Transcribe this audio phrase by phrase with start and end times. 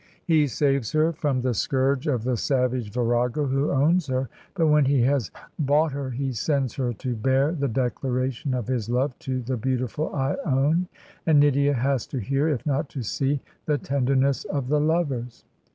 [0.25, 4.85] He saves her from the scourge of the savage virago who owns her, but when
[4.85, 9.41] he has bought her he sends her to bear the declaration of his love to
[9.43, 10.87] the beautiful lone;
[11.27, 15.45] and Nydia has to hear, if not to see, the tenderness of the lovers.